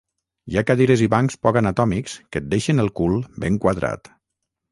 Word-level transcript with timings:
Hi 0.51 0.55
ha 0.59 0.61
cadires 0.69 1.03
i 1.07 1.09
bancs 1.15 1.37
poc 1.47 1.59
anatòmics 1.61 2.15
que 2.35 2.43
et 2.43 2.49
deixen 2.55 2.85
el 2.85 2.91
cul 3.01 3.15
ben 3.45 3.63
quadrat 3.67 4.13